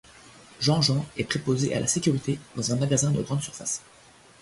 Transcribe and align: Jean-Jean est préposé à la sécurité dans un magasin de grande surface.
Jean-Jean 0.59 1.05
est 1.15 1.25
préposé 1.25 1.75
à 1.75 1.79
la 1.79 1.85
sécurité 1.85 2.39
dans 2.55 2.73
un 2.73 2.75
magasin 2.75 3.11
de 3.11 3.21
grande 3.21 3.43
surface. 3.43 3.83